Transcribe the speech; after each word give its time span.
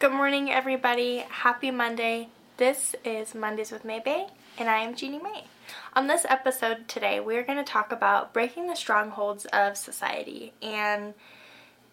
Good 0.00 0.12
morning, 0.12 0.48
everybody. 0.48 1.24
Happy 1.28 1.72
Monday. 1.72 2.28
This 2.56 2.94
is 3.04 3.34
Mondays 3.34 3.72
with 3.72 3.82
Maybay, 3.82 4.30
and 4.56 4.70
I 4.70 4.78
am 4.78 4.94
Jeannie 4.94 5.18
May. 5.18 5.46
On 5.94 6.06
this 6.06 6.24
episode 6.28 6.86
today, 6.86 7.18
we 7.18 7.36
are 7.36 7.42
going 7.42 7.58
to 7.58 7.64
talk 7.64 7.90
about 7.90 8.32
breaking 8.32 8.68
the 8.68 8.76
strongholds 8.76 9.44
of 9.46 9.76
society. 9.76 10.52
And 10.62 11.14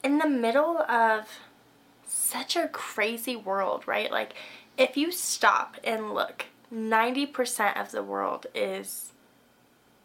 in 0.04 0.20
the 0.20 0.30
middle 0.30 0.78
of 0.88 1.40
such 2.06 2.56
a 2.56 2.68
crazy 2.68 3.36
world, 3.36 3.88
right? 3.88 4.12
Like, 4.12 4.36
if 4.78 4.96
you 4.96 5.12
stop 5.12 5.78
and 5.84 6.14
look, 6.14 6.46
90% 6.72 7.82
of 7.82 7.90
the 7.90 8.04
world 8.04 8.46
is 8.54 9.14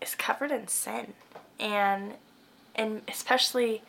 is 0.00 0.14
covered 0.14 0.52
in 0.52 0.68
sin. 0.68 1.12
And 1.58 2.14
and 2.74 3.02
especially 3.08 3.82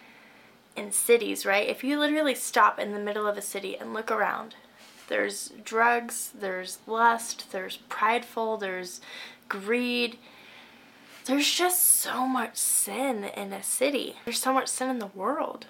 in 0.81 0.91
cities, 0.91 1.45
right? 1.45 1.67
If 1.67 1.83
you 1.83 1.99
literally 1.99 2.35
stop 2.35 2.79
in 2.79 2.91
the 2.91 2.99
middle 2.99 3.27
of 3.27 3.37
a 3.37 3.41
city 3.41 3.77
and 3.77 3.93
look 3.93 4.11
around, 4.11 4.55
there's 5.07 5.53
drugs, 5.63 6.31
there's 6.33 6.79
lust, 6.87 7.51
there's 7.51 7.77
prideful, 7.77 8.57
there's 8.57 9.01
greed. 9.47 10.17
There's 11.25 11.51
just 11.51 11.83
so 11.83 12.25
much 12.25 12.57
sin 12.57 13.25
in 13.25 13.53
a 13.53 13.61
city. 13.61 14.15
There's 14.25 14.41
so 14.41 14.53
much 14.53 14.67
sin 14.67 14.89
in 14.89 14.99
the 14.99 15.07
world. 15.07 15.67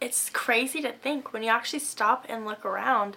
It's 0.00 0.30
crazy 0.30 0.80
to 0.82 0.92
think 0.92 1.32
when 1.32 1.42
you 1.42 1.48
actually 1.48 1.78
stop 1.80 2.26
and 2.28 2.44
look 2.44 2.64
around 2.64 3.16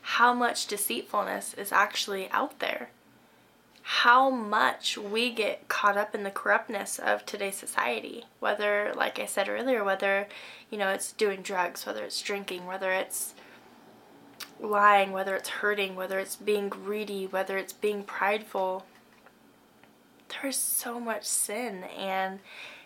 how 0.00 0.32
much 0.32 0.66
deceitfulness 0.66 1.54
is 1.54 1.72
actually 1.72 2.30
out 2.30 2.60
there 2.60 2.90
how 3.90 4.28
much 4.28 4.98
we 4.98 5.30
get 5.30 5.66
caught 5.68 5.96
up 5.96 6.14
in 6.14 6.22
the 6.22 6.30
corruptness 6.30 6.98
of 6.98 7.24
today's 7.24 7.56
society. 7.56 8.26
Whether, 8.38 8.92
like 8.94 9.18
I 9.18 9.24
said 9.24 9.48
earlier, 9.48 9.82
whether, 9.82 10.28
you 10.70 10.76
know, 10.76 10.90
it's 10.90 11.10
doing 11.12 11.40
drugs, 11.40 11.86
whether 11.86 12.04
it's 12.04 12.20
drinking, 12.20 12.66
whether 12.66 12.92
it's 12.92 13.32
lying, 14.60 15.12
whether 15.12 15.34
it's 15.34 15.48
hurting, 15.48 15.96
whether 15.96 16.18
it's 16.18 16.36
being 16.36 16.68
greedy, 16.68 17.26
whether 17.26 17.56
it's 17.56 17.72
being 17.72 18.02
prideful. 18.02 18.84
There's 20.28 20.58
so 20.58 21.00
much 21.00 21.24
sin 21.24 21.84
and 21.84 22.40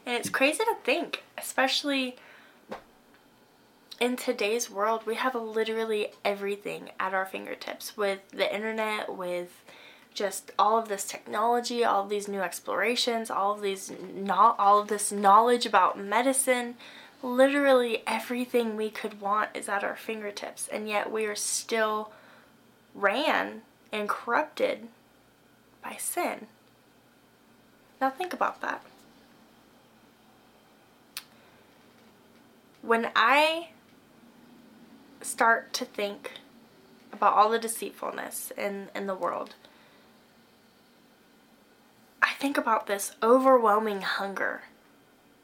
and 0.07 0.17
it's 0.17 0.31
crazy 0.31 0.59
to 0.59 0.77
think, 0.85 1.25
especially 1.37 2.15
in 3.99 4.15
today's 4.15 4.71
world, 4.71 5.05
we 5.05 5.17
have 5.17 5.35
literally 5.35 6.13
everything 6.25 6.91
at 7.01 7.13
our 7.13 7.27
fingertips 7.27 7.97
with 7.97 8.21
the 8.31 8.53
internet, 8.55 9.17
with 9.17 9.65
just 10.15 10.51
all 10.59 10.79
of 10.79 10.89
this 10.89 11.05
technology, 11.05 11.85
all 11.85 12.05
of 12.05 12.09
these 12.09 12.29
new 12.29 12.41
explorations, 12.41 13.31
all 13.31 13.53
of 13.53 13.61
these 13.63 13.91
no- 14.15 14.55
all 14.59 14.79
of 14.79 14.89
this 14.89 15.11
knowledge 15.13 15.67
about 15.67 15.99
medicine, 15.99 16.77
literally 17.23 18.03
everything 18.07 18.77
we 18.77 18.91
could 18.91 19.21
want 19.21 19.51
is 19.55 19.69
at 19.69 19.85
our 19.85 19.97
fingertips, 19.97 20.69
and 20.69 20.89
yet 20.89 21.11
we 21.11 21.25
are 21.27 21.37
still 21.37 22.13
ran 22.95 23.63
and 23.93 24.09
corrupted 24.09 24.89
by 25.83 25.97
sin. 25.99 26.47
Now 28.01 28.11
think 28.11 28.33
about 28.33 28.61
that. 28.61 28.83
When 32.83 33.11
I 33.15 33.69
start 35.21 35.73
to 35.75 35.85
think 35.85 36.33
about 37.13 37.35
all 37.35 37.49
the 37.49 37.59
deceitfulness 37.59 38.53
in, 38.57 38.89
in 38.95 39.07
the 39.07 39.15
world, 39.15 39.55
think 42.43 42.59
about 42.59 42.89
this 42.89 43.15
overwhelming 43.23 44.01
hunger. 44.01 44.63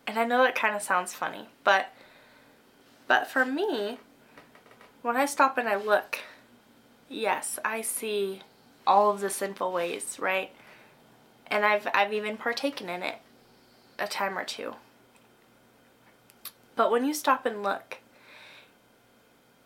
And 0.05 0.19
I 0.19 0.25
know 0.25 0.43
that 0.43 0.57
kind 0.57 0.75
of 0.75 0.83
sounds 0.83 1.15
funny, 1.15 1.47
but 1.63 1.91
but 3.07 3.29
for 3.29 3.45
me, 3.45 4.01
when 5.03 5.17
I 5.17 5.25
stop 5.25 5.57
and 5.57 5.69
I 5.69 5.77
look, 5.77 6.19
yes, 7.09 7.61
I 7.65 7.83
see 7.83 8.43
all 8.85 9.13
of 9.13 9.21
the 9.21 9.31
sinful 9.31 9.71
ways, 9.71 10.19
right? 10.19 10.51
And 11.47 11.65
I've 11.65 11.87
I've 11.95 12.13
even 12.13 12.37
partaken 12.37 12.89
in 12.89 13.05
it 13.05 13.19
a 13.97 14.09
time 14.09 14.37
or 14.37 14.45
two. 14.45 14.75
But 16.75 16.91
when 16.91 17.05
you 17.05 17.15
stop 17.15 17.47
and 17.47 17.63
look, 17.63 17.99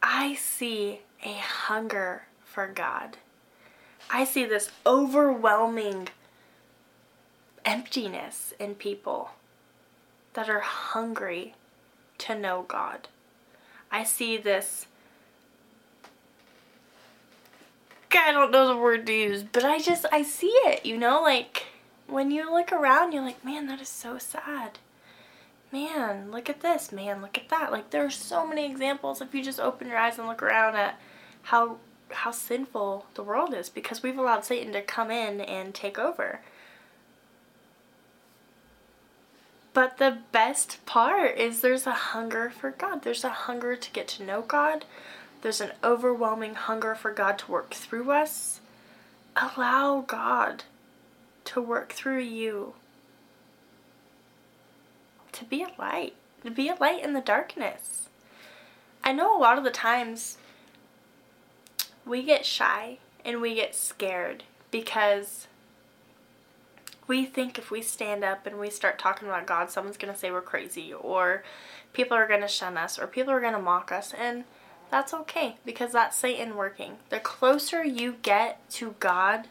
I 0.02 0.34
see 0.34 1.00
a 1.24 1.32
hunger 1.32 2.24
for 2.44 2.66
God. 2.66 3.16
I 4.10 4.24
see 4.24 4.44
this 4.44 4.70
overwhelming 4.84 6.08
emptiness 7.64 8.52
in 8.58 8.74
people 8.74 9.30
that 10.34 10.48
are 10.48 10.60
hungry 10.60 11.54
to 12.18 12.34
know 12.34 12.64
God. 12.66 13.08
I 13.90 14.04
see 14.04 14.36
this. 14.36 14.86
I 18.14 18.30
don't 18.30 18.52
know 18.52 18.68
the 18.68 18.76
word 18.76 19.06
to 19.06 19.12
use, 19.12 19.42
but 19.42 19.64
I 19.64 19.78
just, 19.78 20.06
I 20.12 20.22
see 20.22 20.46
it, 20.46 20.86
you 20.86 20.96
know? 20.96 21.22
Like, 21.22 21.64
when 22.06 22.30
you 22.30 22.50
look 22.50 22.70
around, 22.72 23.12
you're 23.12 23.24
like, 23.24 23.44
man, 23.44 23.66
that 23.66 23.80
is 23.80 23.88
so 23.88 24.16
sad. 24.18 24.78
Man, 25.72 26.30
look 26.30 26.48
at 26.48 26.60
this. 26.60 26.92
Man, 26.92 27.22
look 27.22 27.36
at 27.36 27.48
that. 27.48 27.72
Like, 27.72 27.90
there 27.90 28.04
are 28.04 28.10
so 28.10 28.46
many 28.46 28.64
examples 28.66 29.20
if 29.20 29.34
you 29.34 29.42
just 29.42 29.58
open 29.58 29.88
your 29.88 29.96
eyes 29.96 30.18
and 30.18 30.28
look 30.28 30.42
around 30.42 30.76
at 30.76 31.00
how 31.42 31.78
how 32.10 32.30
sinful 32.30 33.06
the 33.14 33.22
world 33.22 33.54
is 33.54 33.70
because 33.70 34.02
we've 34.02 34.18
allowed 34.18 34.44
Satan 34.44 34.72
to 34.74 34.82
come 34.82 35.10
in 35.10 35.40
and 35.40 35.74
take 35.74 35.98
over. 35.98 36.40
But 39.74 39.96
the 39.96 40.18
best 40.32 40.84
part 40.84 41.38
is 41.38 41.60
there's 41.60 41.86
a 41.86 41.92
hunger 41.92 42.50
for 42.50 42.70
God. 42.70 43.02
There's 43.02 43.24
a 43.24 43.30
hunger 43.30 43.74
to 43.74 43.90
get 43.92 44.06
to 44.08 44.24
know 44.24 44.42
God. 44.42 44.84
There's 45.40 45.60
an 45.60 45.72
overwhelming 45.82 46.54
hunger 46.54 46.94
for 46.94 47.10
God 47.10 47.38
to 47.38 47.50
work 47.50 47.72
through 47.72 48.10
us. 48.10 48.60
Allow 49.34 50.04
God 50.06 50.64
to 51.46 51.60
work 51.60 51.92
through 51.92 52.20
you. 52.20 52.74
To 55.32 55.44
be 55.44 55.62
a 55.62 55.72
light. 55.78 56.14
To 56.44 56.50
be 56.50 56.68
a 56.68 56.74
light 56.74 57.02
in 57.02 57.14
the 57.14 57.20
darkness. 57.20 58.08
I 59.02 59.12
know 59.12 59.36
a 59.36 59.40
lot 59.40 59.58
of 59.58 59.64
the 59.64 59.70
times 59.70 60.36
we 62.04 62.22
get 62.22 62.44
shy 62.44 62.98
and 63.24 63.40
we 63.40 63.54
get 63.54 63.74
scared 63.74 64.44
because 64.70 65.46
we 67.06 67.24
think 67.24 67.58
if 67.58 67.70
we 67.70 67.82
stand 67.82 68.24
up 68.24 68.46
and 68.46 68.58
we 68.58 68.70
start 68.70 68.98
talking 68.98 69.28
about 69.28 69.46
God, 69.46 69.70
someone's 69.70 69.96
going 69.96 70.12
to 70.12 70.18
say 70.18 70.30
we're 70.30 70.40
crazy, 70.40 70.92
or 70.92 71.42
people 71.92 72.16
are 72.16 72.28
going 72.28 72.40
to 72.40 72.48
shun 72.48 72.76
us, 72.76 72.98
or 72.98 73.06
people 73.06 73.32
are 73.32 73.40
going 73.40 73.52
to 73.54 73.58
mock 73.58 73.90
us, 73.92 74.14
and 74.14 74.44
that's 74.90 75.14
okay 75.14 75.56
because 75.64 75.92
that's 75.92 76.16
Satan 76.16 76.56
working. 76.56 76.96
The 77.08 77.18
closer 77.18 77.84
you 77.84 78.16
get 78.22 78.68
to 78.72 78.94
God, 79.00 79.48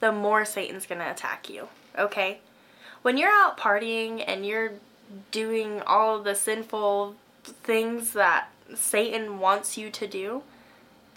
the 0.00 0.12
more 0.12 0.44
Satan's 0.44 0.86
going 0.86 1.00
to 1.00 1.10
attack 1.10 1.48
you, 1.48 1.68
okay? 1.98 2.40
When 3.02 3.16
you're 3.16 3.30
out 3.30 3.58
partying 3.58 4.22
and 4.26 4.44
you're 4.44 4.72
doing 5.30 5.82
all 5.86 6.20
the 6.20 6.34
sinful 6.34 7.16
things 7.42 8.12
that 8.12 8.48
Satan 8.74 9.38
wants 9.38 9.76
you 9.76 9.90
to 9.90 10.06
do, 10.06 10.42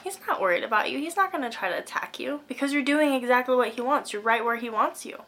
he's 0.04 0.20
not 0.28 0.42
worried 0.42 0.64
about 0.64 0.92
you. 0.92 1.00
He's 1.00 1.16
not 1.16 1.32
going 1.32 1.44
to 1.44 1.50
try 1.50 1.70
to 1.70 1.78
attack 1.78 2.20
you 2.20 2.42
because 2.48 2.74
you're 2.74 2.84
doing 2.84 3.14
exactly 3.14 3.56
what 3.56 3.74
he 3.74 3.82
wants. 3.82 4.14
You're 4.14 4.22
right 4.22 4.44
where 4.44 4.58
he 4.58 4.70
wants 4.70 5.06
you. 5.06 5.24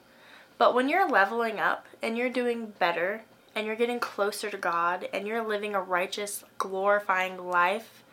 But 0.57 0.73
when 0.73 0.89
you're 0.89 1.07
leveling 1.07 1.59
up 1.59 1.85
and 2.01 2.17
you're 2.17 2.29
doing 2.29 2.73
better 2.79 3.21
and 3.55 3.65
you're 3.65 3.75
getting 3.75 3.99
closer 3.99 4.49
to 4.49 4.57
God 4.57 5.07
and 5.13 5.27
you're 5.27 5.45
living 5.45 5.75
a 5.75 5.81
righteous, 5.81 6.43
glorifying 6.57 7.47
life, 7.47 8.03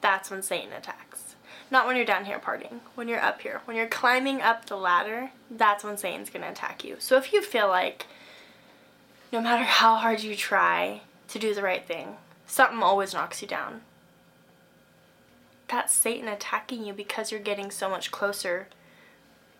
that's 0.00 0.30
when 0.30 0.42
Satan 0.42 0.72
attacks. 0.72 1.34
Not 1.70 1.86
when 1.86 1.96
you're 1.96 2.04
down 2.04 2.26
here 2.26 2.38
partying, 2.38 2.80
when 2.94 3.08
you're 3.08 3.22
up 3.22 3.40
here. 3.40 3.62
When 3.64 3.76
you're 3.76 3.86
climbing 3.86 4.40
up 4.42 4.66
the 4.66 4.76
ladder, 4.76 5.30
that's 5.50 5.82
when 5.82 5.96
Satan's 5.96 6.30
to 6.30 6.48
attack 6.48 6.84
you. 6.84 6.96
So 6.98 7.16
if 7.16 7.32
you 7.32 7.42
feel 7.42 7.68
like 7.68 8.06
no 9.32 9.40
matter 9.40 9.64
how 9.64 9.96
hard 9.96 10.22
you 10.22 10.36
try 10.36 11.00
to 11.28 11.38
do 11.38 11.54
the 11.54 11.62
right 11.62 11.86
thing, 11.86 12.16
something 12.46 12.82
always 12.82 13.14
knocks 13.14 13.40
you 13.40 13.48
down, 13.48 13.80
that's 15.66 15.94
Satan 15.94 16.28
attacking 16.28 16.84
you 16.84 16.92
because 16.92 17.32
you're 17.32 17.40
getting 17.40 17.70
so 17.70 17.88
much 17.88 18.10
closer 18.10 18.68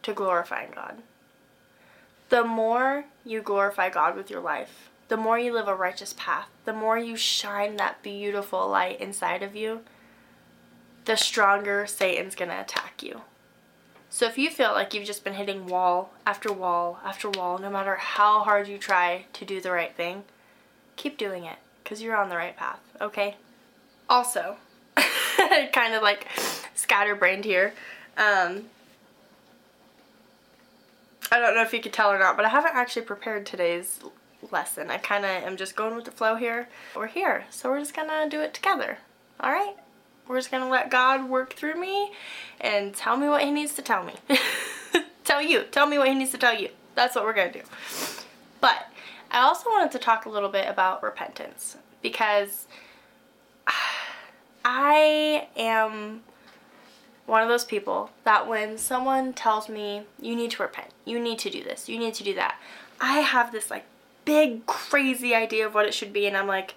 to 0.03 0.13
glorifying 0.13 0.71
God 0.75 0.99
the 2.33 2.43
more 2.43 3.05
you 3.27 3.43
glorify 3.43 3.91
God 3.91 4.17
with 4.17 4.31
your 4.31 4.41
life, 4.41 4.89
the 5.09 5.19
more 5.19 5.39
you 5.39 5.53
live 5.53 5.69
a 5.69 5.75
righteous 5.75 6.15
path, 6.17 6.49
the 6.65 6.73
more 6.73 6.97
you 6.97 7.15
shine 7.15 7.77
that 7.77 8.03
beautiful 8.03 8.67
light 8.71 8.99
inside 9.03 9.43
of 9.43 9.55
you, 9.55 9.83
the 11.05 11.15
stronger 11.15 11.87
Satan's 11.87 12.35
going 12.35 12.51
to 12.51 12.59
attack 12.59 13.03
you. 13.03 13.21
So 14.09 14.25
if 14.25 14.39
you 14.39 14.49
feel 14.49 14.73
like 14.73 14.95
you've 14.95 15.05
just 15.05 15.25
been 15.25 15.35
hitting 15.35 15.67
wall 15.67 16.15
after 16.25 16.51
wall 16.51 17.01
after 17.05 17.29
wall, 17.29 17.59
no 17.59 17.69
matter 17.69 17.97
how 17.97 18.41
hard 18.41 18.67
you 18.67 18.79
try 18.79 19.27
to 19.35 19.45
do 19.45 19.61
the 19.61 19.71
right 19.71 19.95
thing, 19.95 20.25
keep 20.97 21.19
doing 21.19 21.45
it 21.45 21.59
because 21.85 22.01
you're 22.01 22.17
on 22.17 22.31
the 22.31 22.37
right 22.37 22.57
path, 22.57 22.81
okay? 22.99 23.37
Also, 24.09 24.57
kind 24.97 25.93
of 25.93 26.03
like 26.03 26.29
scatterbrained 26.75 27.45
here. 27.45 27.75
Um, 28.17 28.71
I 31.33 31.39
don't 31.39 31.55
know 31.55 31.63
if 31.63 31.73
you 31.73 31.81
could 31.81 31.95
tell 31.95 32.13
or 32.13 32.19
not, 32.19 32.37
but 32.37 32.45
I 32.45 32.51
haven't 32.51 32.75
actually 32.75 33.07
prepared 33.07 33.47
today's 33.47 34.01
lesson. 34.51 34.91
I 34.91 34.99
kind 34.99 35.25
of 35.25 35.31
am 35.31 35.57
just 35.57 35.75
going 35.75 35.97
with 35.97 36.05
the 36.05 36.11
flow 36.11 36.35
here. 36.35 36.69
We're 36.95 37.07
here, 37.07 37.47
so 37.49 37.71
we're 37.71 37.79
just 37.79 37.97
gonna 37.97 38.29
do 38.29 38.43
it 38.43 38.53
together. 38.53 38.99
All 39.41 39.51
right? 39.51 39.75
We're 40.29 40.37
just 40.37 40.51
to 40.51 40.69
let 40.69 40.91
God 40.91 41.31
work 41.31 41.55
through 41.55 41.81
me 41.81 42.13
and 42.61 42.95
tell 42.95 43.17
me 43.17 43.29
what 43.29 43.43
He 43.43 43.51
needs 43.51 43.73
to 43.77 43.83
tell 43.83 44.05
me. 44.05 44.13
tell 45.25 45.41
you. 45.41 45.63
Tell 45.63 45.87
me 45.87 45.97
what 45.97 46.09
He 46.09 46.15
needs 46.15 46.33
to 46.33 46.39
tell 46.39 46.55
you. 46.55 46.69
That's 46.95 47.17
what 47.17 47.25
we're 47.25 47.33
to 47.53 47.61
do. 47.61 47.65
But 48.61 48.89
I 49.31 49.41
also 49.41 49.71
wanted 49.71 49.91
to 49.93 49.99
talk 49.99 50.27
a 50.27 50.29
little 50.29 50.51
bit 50.51 50.69
about 50.69 51.03
repentance 51.03 51.79
because 52.03 52.67
I 54.67 55.49
am 55.57 56.21
one 57.27 57.43
of 57.43 57.49
those 57.49 57.65
people 57.65 58.11
that 58.25 58.49
when 58.49 58.77
someone 58.79 59.33
tells 59.33 59.69
me, 59.69 60.03
you 60.21 60.35
need 60.35 60.51
to 60.53 60.63
repent, 60.63 60.89
you 61.05 61.19
need 61.19 61.39
to 61.41 61.51
do 61.51 61.63
this, 61.63 61.89
you 61.89 61.99
need 61.99 62.15
to 62.15 62.25
do 62.25 62.35
that, 62.35 62.59
I 63.01 63.21
have 63.21 63.53
this 63.53 63.71
like 63.71 63.85
big 64.25 64.67
crazy 64.67 65.35
idea 65.35 65.67
of 65.67 65.75
what 65.75 65.87
it 65.87 65.95
should 65.95 66.13
be 66.13 66.27
and 66.27 66.37
I'm 66.37 66.47
like, 66.47 66.75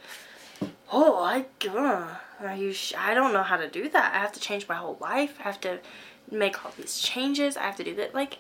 oh, 0.92 1.18
I, 1.18 1.46
uh, 1.68 2.16
are 2.40 2.56
you 2.56 2.74
I 2.98 3.14
don't 3.14 3.34
know 3.34 3.44
how 3.44 3.58
to 3.58 3.70
do 3.70 3.90
that. 3.90 4.14
I 4.14 4.20
have 4.20 4.34
to 4.34 4.40
change 4.40 4.68
my 4.68 4.76
whole 4.76 4.98
life. 5.00 5.36
I 5.40 5.44
have 5.44 5.62
to 5.62 5.80
make 6.32 6.64
all 6.66 6.72
these 6.78 7.00
changes. 7.00 7.58
I 7.58 7.64
have 7.64 7.78
to 7.78 7.84
do 7.84 7.96
that. 7.96 8.14
Like, 8.14 8.40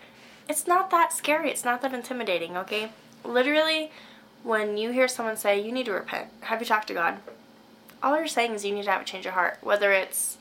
it's 0.50 0.68
not 0.68 0.90
that 0.92 1.13
scary. 1.13 1.50
It's 1.50 1.66
not 1.66 1.81
that 1.81 1.94
intimidating, 1.94 2.57
okay? 2.57 2.92
Literally, 3.24 3.92
when 4.44 4.78
you 4.78 4.92
hear 4.92 5.07
someone 5.07 5.38
say, 5.38 5.60
you 5.60 5.72
need 5.72 5.86
to 5.86 5.94
repent, 5.94 6.30
have 6.42 6.60
you 6.60 6.66
talked 6.66 6.88
to 6.90 6.94
God? 6.94 7.18
All 8.04 8.18
you're 8.18 8.28
saying 8.28 8.54
is 8.54 8.66
you 8.66 8.74
need 8.74 8.86
to 8.86 8.92
have 8.92 9.02
a 9.02 9.06
change 9.06 9.25
of 9.25 9.34
heart. 9.34 9.57
Whether 9.62 9.92
it's, 9.92 10.38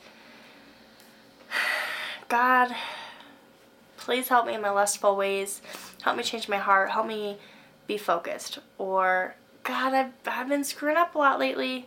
God, 2.29 2.75
please 3.97 4.29
help 4.29 4.47
me 4.47 4.55
in 4.55 4.61
my 4.61 4.71
lustful 4.71 5.17
ways. 5.17 5.63
Help 6.03 6.17
me 6.17 6.23
change 6.23 6.49
my 6.49 6.59
heart. 6.59 6.91
Help 6.91 7.07
me 7.07 7.39
be 7.87 7.97
focused. 7.99 8.59
Or, 8.79 9.35
God, 9.63 9.95
I've, 9.95 10.13
I've 10.27 10.49
been 10.49 10.65
screwing 10.65 10.97
up 10.97 11.15
a 11.15 11.19
lot 11.19 11.39
lately. 11.39 11.87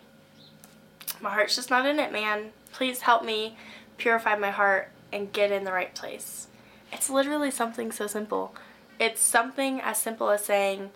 My 1.22 1.31
heart's 1.31 1.56
just 1.56 1.69
not 1.69 1.86
in 1.86 2.00
it, 2.00 2.12
man. 2.12 2.51
Please 2.72 3.01
help 3.01 3.24
me 3.24 3.57
purify 3.98 4.36
my 4.36 4.51
heart 4.51 4.92
and 5.12 5.31
get 5.31 5.51
in 5.51 5.63
the 5.63 5.72
right 5.72 5.94
place. 5.95 6.48
It's 6.92 7.10
literally 7.10 7.51
something 7.51 7.92
so 7.92 8.07
simple. 8.07 8.54
It's 9.00 9.22
something 9.22 9.81
as 9.81 9.98
simple 9.98 10.30
as 10.30 10.44
saying, 10.44 10.92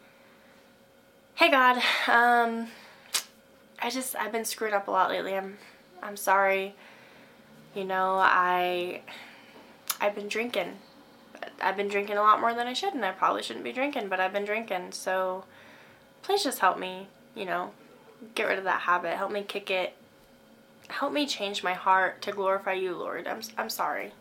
Hey 1.35 1.49
God, 1.49 1.77
um, 2.07 2.67
I 3.81 3.89
just, 3.89 4.15
I've 4.15 4.31
been 4.31 4.45
screwing 4.45 4.73
up 4.73 4.87
a 4.87 4.91
lot 4.91 5.09
lately. 5.09 5.35
I'm, 5.35 5.57
I'm 6.03 6.17
sorry. 6.17 6.75
You 7.75 7.83
know, 7.83 8.17
I, 8.19 9.01
I've 10.01 10.15
been 10.15 10.27
drinking. 10.27 10.79
I've 11.61 11.77
been 11.77 11.87
drinking 11.87 12.17
a 12.17 12.21
lot 12.21 12.41
more 12.41 12.53
than 12.53 12.67
I 12.67 12.73
should, 12.73 12.95
and 12.95 13.05
I 13.05 13.11
probably 13.11 13.43
shouldn't 13.43 13.63
be 13.63 13.71
drinking, 13.71 14.09
but 14.09 14.19
I've 14.19 14.33
been 14.33 14.45
drinking. 14.45 14.91
So 14.91 15.45
please 16.23 16.43
just 16.43 16.59
help 16.59 16.79
me, 16.79 17.07
you 17.35 17.45
know, 17.45 17.71
get 18.33 18.47
rid 18.47 18.57
of 18.57 18.63
that 18.65 18.81
habit. 18.81 19.15
Help 19.15 19.31
me 19.31 19.43
kick 19.43 19.69
it. 19.69 19.93
Help 20.89 21.13
me 21.13 21.25
change 21.25 21.63
my 21.63 21.73
heart 21.73 22.21
to 22.23 22.31
glorify 22.31 22.73
you, 22.73 22.95
Lord. 22.95 23.27
I'm, 23.27 23.41
I'm 23.57 23.69
sorry. 23.69 24.11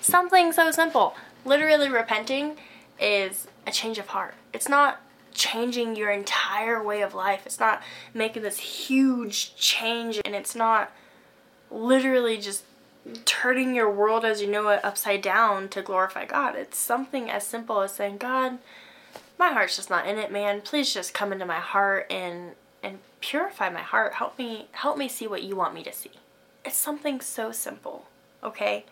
Something 0.00 0.52
so 0.52 0.70
simple. 0.70 1.14
Literally, 1.44 1.88
repenting 1.88 2.56
is 3.00 3.48
a 3.66 3.72
change 3.72 3.98
of 3.98 4.08
heart. 4.08 4.34
It's 4.52 4.68
not 4.68 5.00
changing 5.32 5.96
your 5.96 6.10
entire 6.10 6.82
way 6.82 7.00
of 7.00 7.14
life. 7.14 7.42
It's 7.46 7.58
not 7.58 7.82
making 8.12 8.42
this 8.42 8.58
huge 8.58 9.56
change, 9.56 10.20
and 10.24 10.34
it's 10.34 10.54
not 10.54 10.92
literally 11.70 12.36
just 12.36 12.64
turning 13.24 13.74
your 13.74 13.90
world 13.90 14.24
as 14.24 14.40
you 14.40 14.48
know 14.48 14.68
it 14.68 14.84
upside 14.84 15.22
down 15.22 15.68
to 15.70 15.82
glorify 15.82 16.24
God. 16.24 16.54
It's 16.54 16.78
something 16.78 17.30
as 17.30 17.46
simple 17.46 17.80
as 17.80 17.92
saying, 17.94 18.18
God, 18.18 18.58
my 19.38 19.52
heart's 19.52 19.76
just 19.76 19.90
not 19.90 20.06
in 20.06 20.18
it, 20.18 20.30
man. 20.30 20.60
Please 20.60 20.94
just 20.94 21.14
come 21.14 21.32
into 21.32 21.46
my 21.46 21.58
heart 21.58 22.06
and 22.10 22.52
and 22.82 22.98
purify 23.20 23.68
my 23.70 23.80
heart. 23.80 24.14
Help 24.14 24.38
me 24.38 24.68
help 24.72 24.96
me 24.96 25.08
see 25.08 25.26
what 25.26 25.42
you 25.42 25.56
want 25.56 25.74
me 25.74 25.82
to 25.82 25.92
see. 25.92 26.12
It's 26.64 26.76
something 26.76 27.20
so 27.20 27.50
simple, 27.50 28.06
okay? 28.42 28.84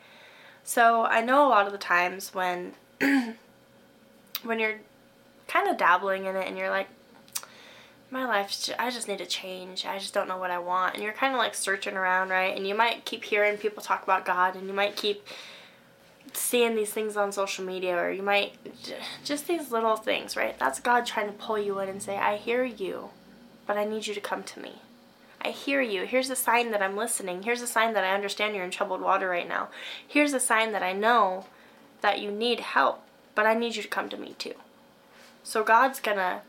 So, 0.64 1.04
I 1.04 1.20
know 1.20 1.46
a 1.46 1.48
lot 1.48 1.66
of 1.66 1.72
the 1.72 1.78
times 1.78 2.34
when 2.34 2.72
when 3.00 4.58
you're 4.58 4.80
kind 5.46 5.68
of 5.68 5.76
dabbling 5.76 6.26
in 6.26 6.36
it 6.36 6.46
and 6.46 6.58
you're 6.58 6.70
like 6.70 6.88
my 8.10 8.24
life 8.24 8.70
I 8.78 8.90
just 8.90 9.08
need 9.08 9.18
to 9.18 9.26
change. 9.26 9.86
I 9.86 9.98
just 9.98 10.12
don't 10.14 10.28
know 10.28 10.38
what 10.38 10.50
I 10.50 10.58
want. 10.58 10.94
And 10.94 11.02
you're 11.02 11.12
kind 11.12 11.32
of 11.32 11.38
like 11.38 11.54
searching 11.54 11.96
around, 11.96 12.30
right? 12.30 12.56
And 12.56 12.66
you 12.66 12.74
might 12.74 13.04
keep 13.04 13.24
hearing 13.24 13.56
people 13.56 13.82
talk 13.82 14.02
about 14.02 14.24
God 14.24 14.56
and 14.56 14.66
you 14.66 14.72
might 14.72 14.96
keep 14.96 15.26
seeing 16.32 16.76
these 16.76 16.92
things 16.92 17.16
on 17.16 17.32
social 17.32 17.64
media 17.64 17.96
or 17.96 18.10
you 18.10 18.22
might 18.22 18.54
just 19.24 19.46
these 19.46 19.70
little 19.70 19.96
things, 19.96 20.36
right? 20.36 20.58
That's 20.58 20.80
God 20.80 21.06
trying 21.06 21.26
to 21.26 21.32
pull 21.32 21.58
you 21.58 21.78
in 21.80 21.88
and 21.88 22.02
say, 22.02 22.16
"I 22.16 22.36
hear 22.36 22.64
you, 22.64 23.10
but 23.66 23.76
I 23.76 23.84
need 23.84 24.06
you 24.06 24.14
to 24.14 24.20
come 24.20 24.42
to 24.44 24.60
me." 24.60 24.82
I 25.42 25.50
hear 25.50 25.80
you. 25.80 26.04
Here's 26.04 26.28
a 26.28 26.36
sign 26.36 26.70
that 26.70 26.82
I'm 26.82 26.96
listening. 26.96 27.44
Here's 27.44 27.62
a 27.62 27.66
sign 27.66 27.94
that 27.94 28.04
I 28.04 28.14
understand 28.14 28.54
you're 28.54 28.64
in 28.64 28.70
troubled 28.70 29.00
water 29.00 29.28
right 29.28 29.48
now. 29.48 29.68
Here's 30.06 30.34
a 30.34 30.40
sign 30.40 30.72
that 30.72 30.82
I 30.82 30.92
know 30.92 31.46
that 32.02 32.20
you 32.20 32.30
need 32.30 32.60
help, 32.60 33.02
but 33.34 33.46
I 33.46 33.54
need 33.54 33.74
you 33.74 33.82
to 33.82 33.88
come 33.88 34.10
to 34.10 34.18
me 34.18 34.34
too. 34.38 34.54
So 35.42 35.64
God's 35.64 35.98
going 35.98 36.18
to 36.18 36.42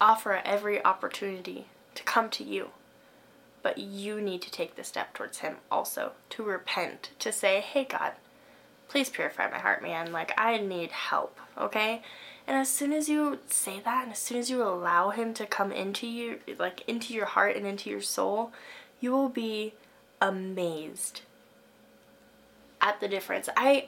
offer 0.00 0.40
every 0.44 0.84
opportunity 0.84 1.66
to 1.94 2.02
come 2.02 2.28
to 2.30 2.44
you. 2.44 2.70
But 3.62 3.78
you 3.78 4.20
need 4.20 4.42
to 4.42 4.50
take 4.50 4.76
the 4.76 4.84
step 4.84 5.14
towards 5.14 5.38
Him 5.38 5.56
also, 5.70 6.12
to 6.30 6.42
repent, 6.42 7.10
to 7.18 7.32
say, 7.32 7.60
hey, 7.60 7.84
God, 7.84 8.12
please 8.88 9.08
purify 9.08 9.50
my 9.50 9.58
heart, 9.58 9.82
man. 9.82 10.12
Like, 10.12 10.32
I 10.36 10.58
need 10.58 10.90
help, 10.90 11.38
okay? 11.56 12.02
And 12.46 12.58
as 12.58 12.68
soon 12.68 12.92
as 12.92 13.08
you 13.08 13.38
say 13.46 13.80
that, 13.80 14.04
and 14.04 14.12
as 14.12 14.18
soon 14.18 14.38
as 14.38 14.50
you 14.50 14.62
allow 14.62 15.10
Him 15.10 15.32
to 15.34 15.46
come 15.46 15.72
into 15.72 16.06
you, 16.06 16.40
like, 16.58 16.82
into 16.86 17.14
your 17.14 17.24
heart 17.24 17.56
and 17.56 17.66
into 17.66 17.88
your 17.88 18.02
soul, 18.02 18.52
you 19.00 19.12
will 19.12 19.30
be 19.30 19.74
amazed 20.20 21.22
at 22.80 23.00
the 23.00 23.08
difference. 23.08 23.48
I. 23.56 23.86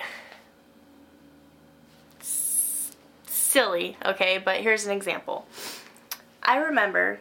silly, 3.27 3.97
okay, 4.05 4.37
but 4.43 4.61
here's 4.61 4.85
an 4.87 4.93
example. 4.93 5.47
I 6.47 6.59
remember 6.59 7.19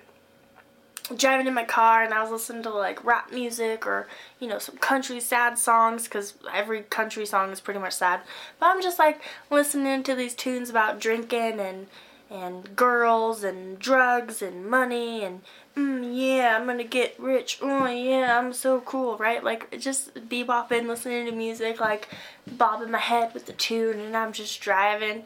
driving 1.16 1.45
in 1.45 1.54
my 1.54 1.63
car 1.63 2.04
and 2.04 2.13
I 2.13 2.22
was 2.22 2.31
listening 2.31 2.63
to 2.63 2.69
like 2.69 3.04
rap 3.04 3.31
music 3.31 3.86
or 3.86 4.07
you 4.39 4.48
know 4.48 4.57
some 4.57 4.77
country 4.77 5.19
sad 5.19 5.57
songs 5.57 6.06
because 6.06 6.33
every 6.51 6.81
country 6.81 7.25
song 7.25 7.51
is 7.51 7.60
pretty 7.60 7.80
much 7.80 7.94
sad. 7.94 8.22
But 8.60 8.68
I'm 8.68 8.81
just 8.81 9.00
like 9.00 9.22
listening 9.50 10.04
to 10.04 10.16
these 10.16 10.33
tunes 10.33 10.69
about 10.69 11.00
drinking 11.00 11.60
and 11.60 11.88
and 12.30 12.75
girls 12.75 13.44
and 13.44 13.77
drugs 13.77 14.42
and 14.42 14.66
money 14.68 15.24
and 15.24 15.42
mm, 15.75 16.10
yeah 16.12 16.57
I'm 16.57 16.66
gonna 16.66 16.83
get 16.83 17.19
rich. 17.19 17.60
Oh 17.62 17.88
yeah 17.88 18.39
I'm 18.39 18.54
so 18.54 18.81
cool 18.81 19.18
right? 19.18 19.44
Like 19.44 19.80
just 19.80 20.13
bebopping 20.13 20.88
listening 20.88 21.25
to 21.25 21.32
music 21.32 21.79
like 21.79 22.10
bobbing 22.48 22.91
my 22.91 23.00
head 23.00 23.34
with 23.34 23.46
the 23.46 23.53
tune 23.53 24.00
and 24.00 24.15
I'm 24.15 24.34
just 24.34 24.60
driving. 24.62 25.24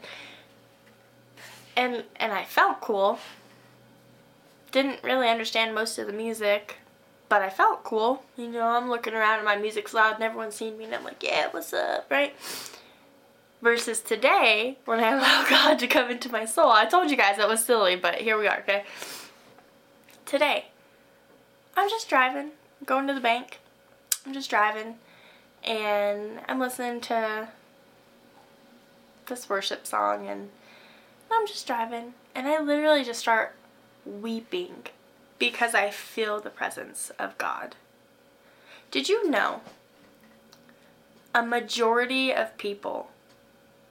And 1.76 2.04
and 2.16 2.32
I 2.32 2.44
felt 2.44 2.82
cool 2.82 3.18
didn't 4.72 5.02
really 5.02 5.28
understand 5.28 5.74
most 5.74 5.98
of 5.98 6.06
the 6.06 6.12
music, 6.12 6.76
but 7.28 7.42
I 7.42 7.50
felt 7.50 7.84
cool. 7.84 8.22
You 8.36 8.48
know, 8.48 8.66
I'm 8.66 8.88
looking 8.88 9.14
around 9.14 9.36
and 9.36 9.44
my 9.44 9.56
music's 9.56 9.94
loud 9.94 10.14
and 10.14 10.22
everyone's 10.22 10.54
seeing 10.54 10.78
me 10.78 10.84
and 10.84 10.94
I'm 10.94 11.04
like, 11.04 11.22
yeah, 11.22 11.48
what's 11.50 11.72
up, 11.72 12.06
right? 12.10 12.34
Versus 13.62 14.00
today, 14.00 14.78
when 14.84 15.00
I 15.00 15.10
allow 15.16 15.48
God 15.48 15.78
to 15.78 15.86
come 15.86 16.10
into 16.10 16.30
my 16.30 16.44
soul. 16.44 16.70
I 16.70 16.86
told 16.86 17.10
you 17.10 17.16
guys 17.16 17.36
that 17.36 17.48
was 17.48 17.64
silly, 17.64 17.96
but 17.96 18.16
here 18.16 18.38
we 18.38 18.46
are, 18.46 18.58
okay? 18.60 18.84
Today, 20.24 20.66
I'm 21.76 21.88
just 21.88 22.08
driving, 22.08 22.50
going 22.84 23.06
to 23.06 23.14
the 23.14 23.20
bank. 23.20 23.58
I'm 24.26 24.32
just 24.32 24.50
driving 24.50 24.96
and 25.64 26.40
I'm 26.48 26.58
listening 26.58 27.00
to 27.02 27.48
this 29.26 29.48
worship 29.48 29.86
song 29.86 30.26
and 30.26 30.50
I'm 31.30 31.46
just 31.46 31.66
driving 31.66 32.14
and 32.34 32.46
I 32.46 32.60
literally 32.60 33.04
just 33.04 33.20
start 33.20 33.54
weeping 34.04 34.86
because 35.38 35.74
I 35.74 35.90
feel 35.90 36.40
the 36.40 36.50
presence 36.50 37.10
of 37.18 37.36
God. 37.38 37.76
Did 38.90 39.08
you 39.08 39.28
know 39.30 39.60
a 41.34 41.42
majority 41.42 42.32
of 42.32 42.56
people 42.58 43.10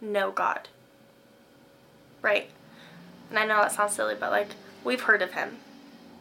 know 0.01 0.31
God? 0.31 0.67
Right? 2.21 2.49
And 3.29 3.39
I 3.39 3.45
know 3.45 3.61
that 3.61 3.71
sounds 3.71 3.93
silly, 3.93 4.15
but 4.19 4.31
like, 4.31 4.49
we've 4.83 5.01
heard 5.01 5.21
of 5.21 5.33
him. 5.33 5.57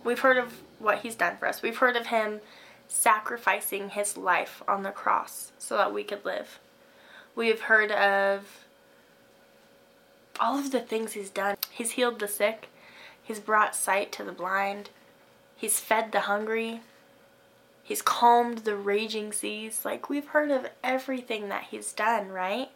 We've 0.04 0.20
heard 0.20 0.36
of 0.36 0.60
what 0.78 1.00
he's 1.00 1.16
done 1.16 1.36
for 1.38 1.48
us. 1.48 1.62
We've 1.62 1.76
heard 1.76 1.96
of 1.96 2.06
him 2.06 2.40
sacrificing 2.86 3.90
his 3.90 4.16
life 4.16 4.62
on 4.66 4.82
the 4.82 4.90
cross 4.90 5.52
so 5.58 5.76
that 5.76 5.92
we 5.92 6.04
could 6.04 6.24
live. 6.24 6.58
We've 7.34 7.60
heard 7.62 7.92
of 7.92 8.64
all 10.40 10.58
of 10.58 10.70
the 10.70 10.80
things 10.80 11.12
he's 11.12 11.30
done. 11.30 11.56
He's 11.70 11.92
healed 11.92 12.18
the 12.18 12.28
sick, 12.28 12.68
He's 13.28 13.40
brought 13.40 13.76
sight 13.76 14.10
to 14.12 14.24
the 14.24 14.32
blind. 14.32 14.88
He's 15.54 15.80
fed 15.80 16.12
the 16.12 16.20
hungry. 16.20 16.80
He's 17.82 18.00
calmed 18.00 18.60
the 18.60 18.74
raging 18.74 19.34
seas. 19.34 19.84
Like, 19.84 20.08
we've 20.08 20.28
heard 20.28 20.50
of 20.50 20.70
everything 20.82 21.50
that 21.50 21.64
he's 21.70 21.92
done, 21.92 22.28
right? 22.30 22.70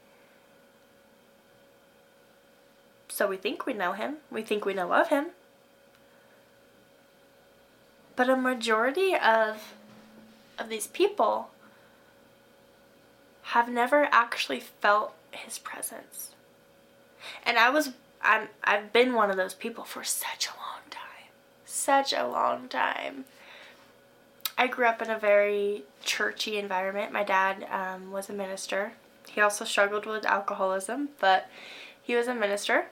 So 3.09 3.27
we 3.27 3.39
think 3.39 3.65
we 3.65 3.73
know 3.73 3.93
him. 3.93 4.17
We 4.31 4.43
think 4.43 4.67
we 4.67 4.75
know 4.75 4.93
of 4.93 5.09
him. 5.09 5.29
But 8.15 8.29
a 8.29 8.37
majority 8.37 9.15
of 9.15 9.73
of 10.59 10.69
these 10.69 10.87
people 10.87 11.49
have 13.43 13.71
never 13.71 14.07
actually 14.13 14.61
felt 14.61 15.15
his 15.31 15.59
presence. 15.59 16.35
And 17.43 17.59
I 17.59 17.71
was 17.71 17.93
I'm 18.23 18.49
I've 18.65 18.93
been 18.93 19.15
one 19.15 19.31
of 19.31 19.37
those 19.37 19.55
people 19.55 19.85
for 19.85 20.05
such 20.05 20.47
a 20.47 20.57
long 20.59 20.83
time. 20.91 21.33
Such 21.65 22.13
a 22.13 22.27
long 22.27 22.69
time. 22.69 23.25
I 24.57 24.67
grew 24.67 24.87
up 24.87 25.03
in 25.03 25.11
a 25.11 25.19
very 25.19 25.83
churchy 26.05 26.57
environment. 26.59 27.13
My 27.13 27.25
dad 27.25 27.67
um, 27.71 28.13
was 28.13 28.29
a 28.29 28.33
minister. 28.33 28.93
He 29.29 29.41
also 29.41 29.65
struggled 29.65 30.07
with 30.07 30.27
alcoholism, 30.27 31.09
but 31.19 31.49
he 32.03 32.15
was 32.15 32.29
a 32.29 32.35
minister. 32.35 32.87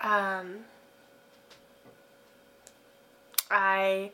Um, 0.00 0.66
I 3.50 4.10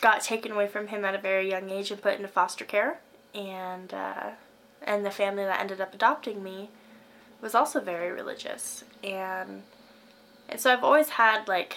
got 0.00 0.22
taken 0.22 0.52
away 0.52 0.68
from 0.68 0.88
him 0.88 1.04
at 1.04 1.14
a 1.14 1.18
very 1.18 1.50
young 1.50 1.70
age 1.70 1.90
and 1.90 2.00
put 2.00 2.14
into 2.14 2.28
foster 2.28 2.64
care, 2.64 3.00
and 3.34 3.92
uh, 3.92 4.30
and 4.82 5.04
the 5.04 5.10
family 5.10 5.44
that 5.44 5.60
ended 5.60 5.80
up 5.80 5.94
adopting 5.94 6.42
me 6.42 6.70
was 7.46 7.54
also 7.54 7.78
very 7.78 8.10
religious, 8.10 8.82
and 9.04 9.62
and 10.48 10.60
so 10.60 10.72
I've 10.72 10.82
always 10.82 11.10
had 11.10 11.46
like 11.46 11.76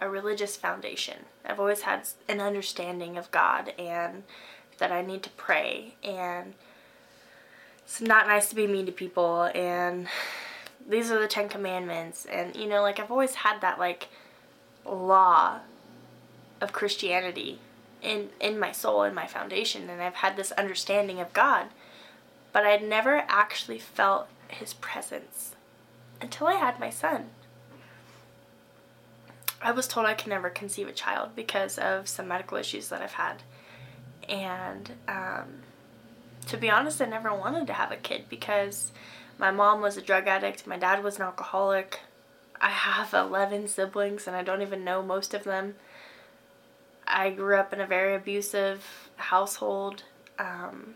a 0.00 0.08
religious 0.08 0.56
foundation. 0.56 1.26
I've 1.44 1.60
always 1.60 1.82
had 1.82 2.08
an 2.28 2.40
understanding 2.40 3.18
of 3.18 3.30
God 3.30 3.74
and 3.78 4.22
that 4.78 4.90
I 4.90 5.02
need 5.02 5.22
to 5.24 5.30
pray. 5.30 5.96
And 6.02 6.54
it's 7.84 8.00
not 8.00 8.26
nice 8.26 8.48
to 8.48 8.54
be 8.54 8.66
mean 8.66 8.86
to 8.86 8.92
people. 8.92 9.50
And 9.54 10.08
these 10.88 11.10
are 11.10 11.20
the 11.20 11.28
10 11.28 11.50
commandments. 11.50 12.24
And 12.24 12.56
you 12.56 12.66
know 12.66 12.80
like 12.80 12.98
I've 12.98 13.10
always 13.10 13.34
had 13.34 13.60
that 13.60 13.78
like 13.78 14.08
law 14.86 15.58
of 16.62 16.72
Christianity 16.72 17.58
in 18.00 18.30
in 18.40 18.58
my 18.58 18.72
soul 18.72 19.02
in 19.02 19.14
my 19.14 19.26
foundation. 19.26 19.90
And 19.90 20.00
I've 20.00 20.16
had 20.16 20.36
this 20.36 20.52
understanding 20.52 21.20
of 21.20 21.34
God. 21.34 21.66
But 22.50 22.64
I'd 22.64 22.82
never 22.82 23.24
actually 23.28 23.78
felt 23.78 24.28
his 24.54 24.74
presence 24.74 25.54
until 26.20 26.46
I 26.46 26.54
had 26.54 26.80
my 26.80 26.90
son. 26.90 27.30
I 29.60 29.70
was 29.70 29.86
told 29.86 30.06
I 30.06 30.14
could 30.14 30.28
never 30.28 30.50
conceive 30.50 30.88
a 30.88 30.92
child 30.92 31.30
because 31.36 31.78
of 31.78 32.08
some 32.08 32.28
medical 32.28 32.58
issues 32.58 32.88
that 32.88 33.00
I've 33.00 33.12
had. 33.12 33.42
And 34.28 34.92
um, 35.06 35.62
to 36.46 36.56
be 36.56 36.70
honest, 36.70 37.00
I 37.00 37.06
never 37.06 37.32
wanted 37.32 37.66
to 37.68 37.72
have 37.72 37.92
a 37.92 37.96
kid 37.96 38.24
because 38.28 38.92
my 39.38 39.50
mom 39.50 39.80
was 39.80 39.96
a 39.96 40.02
drug 40.02 40.26
addict, 40.26 40.66
my 40.66 40.78
dad 40.78 41.02
was 41.02 41.16
an 41.16 41.22
alcoholic. 41.22 42.00
I 42.60 42.70
have 42.70 43.12
11 43.12 43.68
siblings 43.68 44.26
and 44.26 44.36
I 44.36 44.42
don't 44.42 44.62
even 44.62 44.84
know 44.84 45.02
most 45.02 45.34
of 45.34 45.44
them. 45.44 45.74
I 47.06 47.30
grew 47.30 47.56
up 47.56 47.72
in 47.72 47.80
a 47.80 47.86
very 47.86 48.14
abusive 48.14 49.10
household. 49.16 50.04
Um, 50.38 50.94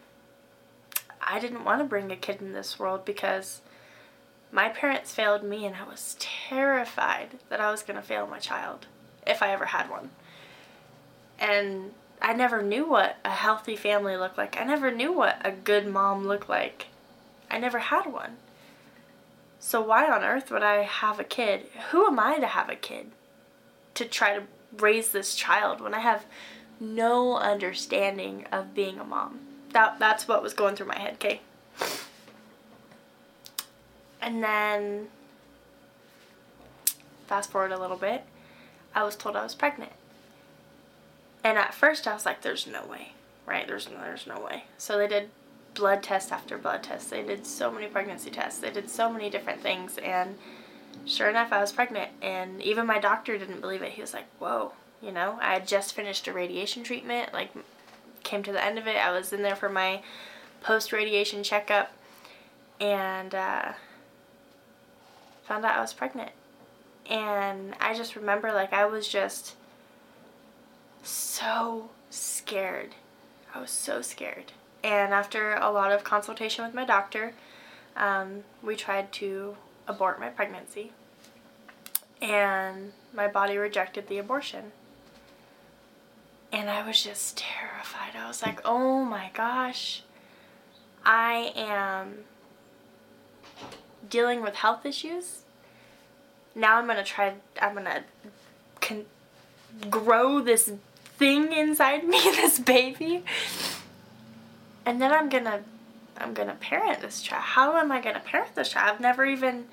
I 1.26 1.40
didn't 1.40 1.64
want 1.64 1.80
to 1.80 1.84
bring 1.84 2.12
a 2.12 2.16
kid 2.16 2.40
in 2.40 2.52
this 2.52 2.78
world 2.78 3.04
because 3.04 3.60
my 4.52 4.68
parents 4.68 5.12
failed 5.12 5.42
me, 5.42 5.66
and 5.66 5.74
I 5.74 5.84
was 5.84 6.16
terrified 6.18 7.38
that 7.48 7.60
I 7.60 7.70
was 7.70 7.82
going 7.82 7.96
to 7.96 8.06
fail 8.06 8.26
my 8.26 8.38
child 8.38 8.86
if 9.26 9.42
I 9.42 9.50
ever 9.50 9.66
had 9.66 9.90
one. 9.90 10.10
And 11.38 11.92
I 12.22 12.32
never 12.32 12.62
knew 12.62 12.88
what 12.88 13.16
a 13.24 13.30
healthy 13.30 13.76
family 13.76 14.16
looked 14.16 14.38
like. 14.38 14.58
I 14.58 14.64
never 14.64 14.90
knew 14.90 15.12
what 15.12 15.40
a 15.44 15.50
good 15.50 15.86
mom 15.86 16.26
looked 16.26 16.48
like. 16.48 16.86
I 17.50 17.58
never 17.58 17.78
had 17.78 18.06
one. 18.06 18.36
So, 19.58 19.80
why 19.80 20.10
on 20.10 20.22
earth 20.22 20.50
would 20.50 20.62
I 20.62 20.82
have 20.82 21.18
a 21.18 21.24
kid? 21.24 21.66
Who 21.90 22.06
am 22.06 22.20
I 22.20 22.38
to 22.38 22.46
have 22.46 22.70
a 22.70 22.76
kid? 22.76 23.10
To 23.94 24.04
try 24.04 24.34
to 24.34 24.44
raise 24.78 25.10
this 25.10 25.34
child 25.34 25.80
when 25.80 25.92
I 25.92 26.00
have 26.00 26.24
no 26.78 27.36
understanding 27.36 28.46
of 28.52 28.74
being 28.74 29.00
a 29.00 29.04
mom. 29.04 29.45
That, 29.76 29.98
that's 29.98 30.26
what 30.26 30.42
was 30.42 30.54
going 30.54 30.74
through 30.74 30.86
my 30.86 30.98
head, 30.98 31.18
Kay. 31.18 31.42
And 34.22 34.42
then, 34.42 35.08
fast 37.26 37.50
forward 37.50 37.72
a 37.72 37.78
little 37.78 37.98
bit, 37.98 38.24
I 38.94 39.02
was 39.02 39.16
told 39.16 39.36
I 39.36 39.42
was 39.42 39.54
pregnant. 39.54 39.92
And 41.44 41.58
at 41.58 41.74
first 41.74 42.08
I 42.08 42.14
was 42.14 42.24
like, 42.24 42.40
there's 42.40 42.66
no 42.66 42.86
way, 42.86 43.12
right? 43.44 43.68
There's 43.68 43.90
no, 43.90 44.00
there's 44.00 44.26
no 44.26 44.40
way. 44.40 44.64
So 44.78 44.96
they 44.96 45.08
did 45.08 45.28
blood 45.74 46.02
test 46.02 46.32
after 46.32 46.56
blood 46.56 46.82
test. 46.82 47.10
They 47.10 47.22
did 47.22 47.46
so 47.46 47.70
many 47.70 47.86
pregnancy 47.86 48.30
tests. 48.30 48.60
They 48.60 48.70
did 48.70 48.88
so 48.88 49.12
many 49.12 49.28
different 49.28 49.60
things. 49.60 49.98
And 49.98 50.38
sure 51.04 51.28
enough, 51.28 51.52
I 51.52 51.60
was 51.60 51.72
pregnant. 51.72 52.12
And 52.22 52.62
even 52.62 52.86
my 52.86 52.98
doctor 52.98 53.36
didn't 53.36 53.60
believe 53.60 53.82
it. 53.82 53.92
He 53.92 54.00
was 54.00 54.14
like, 54.14 54.28
whoa, 54.38 54.72
you 55.02 55.12
know, 55.12 55.38
I 55.42 55.52
had 55.52 55.68
just 55.68 55.92
finished 55.92 56.26
a 56.28 56.32
radiation 56.32 56.82
treatment, 56.82 57.34
like, 57.34 57.50
came 58.26 58.42
to 58.42 58.52
the 58.52 58.62
end 58.62 58.78
of 58.78 58.86
it. 58.86 58.96
I 58.96 59.10
was 59.10 59.32
in 59.32 59.42
there 59.42 59.56
for 59.56 59.70
my 59.70 60.02
post 60.60 60.92
radiation 60.92 61.42
checkup. 61.42 61.92
And, 62.78 63.34
uh, 63.34 63.72
found 65.44 65.64
out 65.64 65.78
I 65.78 65.80
was 65.80 65.94
pregnant. 65.94 66.32
And 67.08 67.74
I 67.80 67.94
just 67.94 68.16
remember 68.16 68.52
like 68.52 68.72
I 68.72 68.84
was 68.84 69.08
just 69.08 69.54
so 71.02 71.88
scared. 72.10 72.94
I 73.54 73.60
was 73.60 73.70
so 73.70 74.02
scared. 74.02 74.52
And 74.82 75.14
after 75.14 75.54
a 75.54 75.70
lot 75.70 75.92
of 75.92 76.04
consultation 76.04 76.64
with 76.64 76.74
my 76.74 76.84
doctor, 76.84 77.32
um, 77.96 78.44
we 78.62 78.76
tried 78.76 79.12
to 79.12 79.56
abort 79.86 80.20
my 80.20 80.28
pregnancy. 80.28 80.92
And 82.20 82.92
my 83.14 83.28
body 83.28 83.56
rejected 83.56 84.08
the 84.08 84.18
abortion. 84.18 84.72
And 86.56 86.70
I 86.70 86.86
was 86.86 87.02
just 87.02 87.36
terrified. 87.36 88.16
I 88.18 88.26
was 88.26 88.42
like, 88.42 88.62
oh 88.64 89.04
my 89.04 89.28
gosh, 89.34 90.02
I 91.04 91.52
am 91.54 92.20
dealing 94.08 94.40
with 94.40 94.54
health 94.54 94.86
issues. 94.86 95.42
Now 96.54 96.78
I'm 96.78 96.86
gonna 96.86 97.04
try. 97.04 97.34
I'm 97.60 97.74
gonna 97.74 98.04
con- 98.80 99.04
grow 99.90 100.40
this 100.40 100.72
thing 101.18 101.52
inside 101.52 102.08
me, 102.08 102.18
this 102.24 102.58
baby, 102.58 103.22
and 104.86 104.98
then 104.98 105.12
I'm 105.12 105.28
gonna 105.28 105.60
I'm 106.16 106.32
gonna 106.32 106.56
parent 106.58 107.02
this 107.02 107.20
child. 107.20 107.42
How 107.42 107.76
am 107.76 107.92
I 107.92 108.00
gonna 108.00 108.20
parent 108.20 108.54
this 108.54 108.70
child? 108.70 108.94
I've 108.94 109.00
never 109.00 109.26
even 109.26 109.66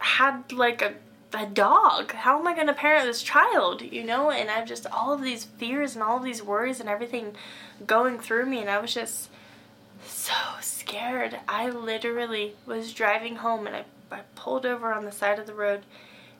had 0.00 0.52
like 0.52 0.80
a 0.80 0.94
a 1.34 1.46
dog. 1.46 2.12
How 2.12 2.38
am 2.38 2.46
I 2.46 2.54
going 2.54 2.66
to 2.68 2.74
parent 2.74 3.06
this 3.06 3.22
child? 3.22 3.82
You 3.82 4.04
know, 4.04 4.30
and 4.30 4.50
I've 4.50 4.66
just 4.66 4.86
all 4.86 5.12
of 5.12 5.22
these 5.22 5.44
fears 5.44 5.94
and 5.94 6.02
all 6.02 6.18
of 6.18 6.24
these 6.24 6.42
worries 6.42 6.80
and 6.80 6.88
everything 6.88 7.34
going 7.86 8.18
through 8.18 8.46
me, 8.46 8.60
and 8.60 8.70
I 8.70 8.78
was 8.78 8.94
just 8.94 9.28
so 10.06 10.34
scared. 10.60 11.38
I 11.48 11.70
literally 11.70 12.54
was 12.66 12.92
driving 12.92 13.36
home 13.36 13.66
and 13.66 13.76
I, 13.76 13.84
I 14.10 14.20
pulled 14.34 14.66
over 14.66 14.92
on 14.92 15.04
the 15.04 15.12
side 15.12 15.38
of 15.38 15.46
the 15.46 15.54
road 15.54 15.82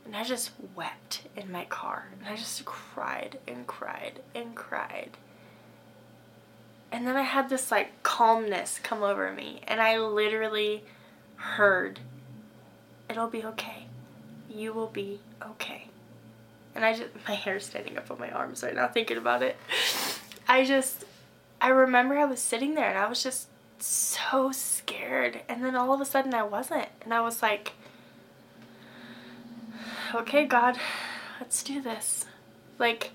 and 0.04 0.14
I 0.14 0.24
just 0.24 0.50
wept 0.74 1.22
in 1.36 1.50
my 1.50 1.64
car. 1.64 2.08
And 2.18 2.28
I 2.28 2.36
just 2.36 2.64
cried 2.64 3.38
and 3.48 3.66
cried 3.66 4.20
and 4.34 4.54
cried. 4.54 5.10
And 6.92 7.06
then 7.06 7.16
I 7.16 7.22
had 7.22 7.48
this 7.48 7.70
like 7.70 8.02
calmness 8.02 8.78
come 8.82 9.02
over 9.02 9.32
me 9.32 9.60
and 9.66 9.80
I 9.80 9.98
literally 9.98 10.84
heard, 11.36 12.00
It'll 13.08 13.28
be 13.28 13.44
okay. 13.44 13.86
You 14.54 14.72
will 14.72 14.86
be 14.86 15.18
okay. 15.42 15.88
And 16.74 16.84
I 16.84 16.94
just, 16.94 17.10
my 17.26 17.34
hair's 17.34 17.66
standing 17.66 17.98
up 17.98 18.10
on 18.10 18.18
my 18.18 18.30
arms 18.30 18.62
right 18.62 18.74
now 18.74 18.88
thinking 18.88 19.16
about 19.16 19.42
it. 19.42 19.56
I 20.48 20.64
just, 20.64 21.04
I 21.60 21.68
remember 21.68 22.16
I 22.16 22.24
was 22.24 22.40
sitting 22.40 22.74
there 22.74 22.88
and 22.88 22.98
I 22.98 23.08
was 23.08 23.22
just 23.22 23.48
so 23.78 24.52
scared. 24.52 25.40
And 25.48 25.64
then 25.64 25.74
all 25.74 25.92
of 25.92 26.00
a 26.00 26.04
sudden 26.04 26.34
I 26.34 26.42
wasn't. 26.42 26.88
And 27.02 27.12
I 27.12 27.20
was 27.20 27.42
like, 27.42 27.72
okay, 30.14 30.44
God, 30.44 30.78
let's 31.40 31.62
do 31.62 31.80
this. 31.80 32.26
Like, 32.78 33.12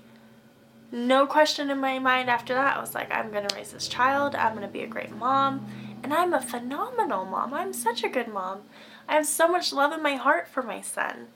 no 0.92 1.26
question 1.26 1.70
in 1.70 1.78
my 1.78 1.98
mind 1.98 2.28
after 2.28 2.54
that. 2.54 2.76
I 2.76 2.80
was 2.80 2.94
like, 2.94 3.10
I'm 3.12 3.30
going 3.30 3.46
to 3.46 3.54
raise 3.54 3.72
this 3.72 3.88
child. 3.88 4.34
I'm 4.34 4.54
going 4.54 4.66
to 4.66 4.72
be 4.72 4.82
a 4.82 4.88
great 4.88 5.14
mom. 5.14 5.66
And 6.02 6.12
I'm 6.12 6.32
a 6.32 6.40
phenomenal 6.40 7.24
mom. 7.24 7.54
I'm 7.54 7.72
such 7.72 8.02
a 8.02 8.08
good 8.08 8.28
mom. 8.28 8.62
I 9.10 9.14
have 9.14 9.26
so 9.26 9.48
much 9.48 9.72
love 9.72 9.92
in 9.92 10.04
my 10.04 10.14
heart 10.14 10.46
for 10.46 10.62
my 10.62 10.80
son 10.80 11.26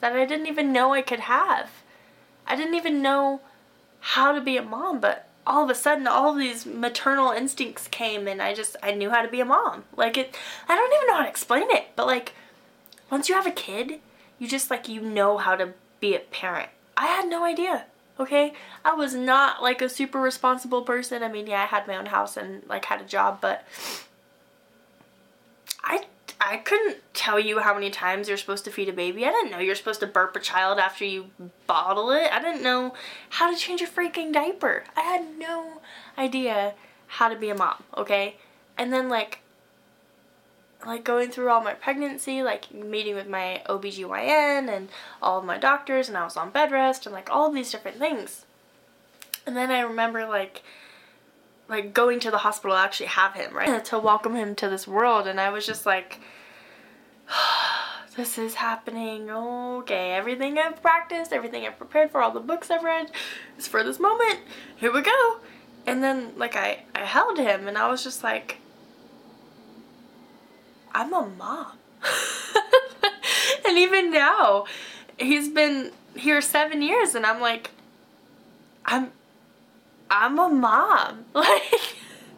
that 0.00 0.14
I 0.14 0.26
didn't 0.26 0.48
even 0.48 0.72
know 0.72 0.92
I 0.92 1.02
could 1.02 1.20
have. 1.20 1.70
I 2.48 2.56
didn't 2.56 2.74
even 2.74 3.00
know 3.00 3.40
how 4.00 4.32
to 4.32 4.40
be 4.40 4.56
a 4.56 4.62
mom, 4.62 4.98
but 4.98 5.28
all 5.46 5.62
of 5.62 5.70
a 5.70 5.74
sudden 5.76 6.08
all 6.08 6.34
these 6.34 6.66
maternal 6.66 7.30
instincts 7.30 7.86
came 7.86 8.26
and 8.26 8.42
I 8.42 8.54
just 8.54 8.74
I 8.82 8.90
knew 8.90 9.10
how 9.10 9.22
to 9.22 9.28
be 9.28 9.40
a 9.40 9.44
mom. 9.44 9.84
Like 9.96 10.18
it 10.18 10.36
I 10.68 10.74
don't 10.74 10.92
even 10.92 11.06
know 11.06 11.14
how 11.14 11.22
to 11.22 11.28
explain 11.28 11.70
it, 11.70 11.86
but 11.94 12.08
like 12.08 12.34
once 13.08 13.28
you 13.28 13.36
have 13.36 13.46
a 13.46 13.52
kid, 13.52 14.00
you 14.40 14.48
just 14.48 14.68
like 14.68 14.88
you 14.88 15.00
know 15.00 15.38
how 15.38 15.54
to 15.54 15.74
be 16.00 16.16
a 16.16 16.18
parent. 16.18 16.70
I 16.96 17.06
had 17.06 17.28
no 17.28 17.44
idea. 17.44 17.84
Okay? 18.18 18.52
I 18.84 18.94
was 18.94 19.14
not 19.14 19.62
like 19.62 19.80
a 19.80 19.88
super 19.88 20.20
responsible 20.20 20.82
person. 20.82 21.22
I 21.22 21.28
mean, 21.28 21.46
yeah, 21.46 21.62
I 21.62 21.66
had 21.66 21.86
my 21.86 21.96
own 21.96 22.06
house 22.06 22.36
and 22.36 22.64
like 22.68 22.86
had 22.86 23.00
a 23.00 23.04
job, 23.04 23.38
but 23.40 23.64
I 25.84 26.06
I 26.40 26.58
couldn't 26.58 26.98
tell 27.14 27.40
you 27.40 27.60
how 27.60 27.74
many 27.74 27.90
times 27.90 28.28
you're 28.28 28.36
supposed 28.36 28.64
to 28.66 28.70
feed 28.70 28.88
a 28.88 28.92
baby. 28.92 29.24
I 29.24 29.30
didn't 29.30 29.50
know 29.50 29.58
you're 29.58 29.74
supposed 29.74 30.00
to 30.00 30.06
burp 30.06 30.36
a 30.36 30.40
child 30.40 30.78
after 30.78 31.04
you 31.04 31.30
bottle 31.66 32.10
it. 32.10 32.30
I 32.30 32.40
didn't 32.40 32.62
know 32.62 32.94
how 33.30 33.50
to 33.50 33.58
change 33.58 33.80
a 33.80 33.86
freaking 33.86 34.32
diaper. 34.32 34.84
I 34.96 35.00
had 35.00 35.38
no 35.38 35.80
idea 36.18 36.74
how 37.06 37.28
to 37.28 37.36
be 37.36 37.48
a 37.50 37.54
mom, 37.54 37.84
okay? 37.96 38.36
And 38.76 38.92
then 38.92 39.08
like 39.08 39.40
like 40.84 41.04
going 41.04 41.30
through 41.30 41.48
all 41.48 41.62
my 41.62 41.72
pregnancy, 41.72 42.42
like 42.42 42.72
meeting 42.72 43.14
with 43.14 43.28
my 43.28 43.62
OBGYN 43.66 44.68
and 44.68 44.88
all 45.20 45.38
of 45.38 45.44
my 45.44 45.58
doctors 45.58 46.08
and 46.08 46.16
I 46.16 46.24
was 46.24 46.36
on 46.36 46.50
bed 46.50 46.70
rest 46.70 47.06
and 47.06 47.14
like 47.14 47.30
all 47.30 47.48
of 47.48 47.54
these 47.54 47.72
different 47.72 47.98
things. 47.98 48.44
And 49.46 49.56
then 49.56 49.70
I 49.70 49.80
remember 49.80 50.26
like 50.26 50.62
like 51.68 51.92
going 51.92 52.20
to 52.20 52.30
the 52.30 52.38
hospital 52.38 52.76
actually 52.76 53.06
have 53.06 53.34
him, 53.34 53.54
right? 53.54 53.84
To 53.86 53.98
welcome 53.98 54.34
him 54.34 54.54
to 54.56 54.68
this 54.68 54.86
world 54.86 55.26
and 55.26 55.40
I 55.40 55.50
was 55.50 55.66
just 55.66 55.86
like 55.86 56.20
this 58.16 58.38
is 58.38 58.54
happening. 58.54 59.30
Okay, 59.30 60.12
everything 60.12 60.58
I've 60.58 60.80
practiced, 60.80 61.32
everything 61.32 61.66
I've 61.66 61.78
prepared 61.78 62.10
for, 62.10 62.22
all 62.22 62.30
the 62.30 62.40
books 62.40 62.70
I've 62.70 62.84
read 62.84 63.10
is 63.58 63.66
for 63.66 63.82
this 63.82 63.98
moment. 63.98 64.40
Here 64.76 64.92
we 64.92 65.02
go. 65.02 65.38
And 65.86 66.02
then 66.02 66.32
like 66.36 66.56
I 66.56 66.84
I 66.94 67.00
held 67.00 67.38
him 67.38 67.68
and 67.68 67.76
I 67.76 67.88
was 67.88 68.02
just 68.02 68.22
like 68.22 68.58
I'm 70.94 71.12
a 71.12 71.26
mom. 71.26 71.72
and 73.68 73.76
even 73.76 74.10
now, 74.10 74.64
he's 75.18 75.48
been 75.48 75.92
here 76.14 76.40
7 76.40 76.80
years 76.80 77.14
and 77.14 77.26
I'm 77.26 77.40
like 77.40 77.70
I'm 78.86 79.12
I'm 80.10 80.38
a 80.38 80.48
mom. 80.48 81.24